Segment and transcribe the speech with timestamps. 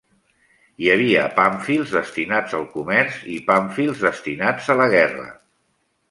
[0.83, 5.27] Hi havia pàmfils destinats al comerç i pàmfils destinats a la guerra.